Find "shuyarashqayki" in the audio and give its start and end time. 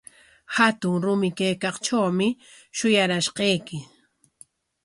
2.77-3.77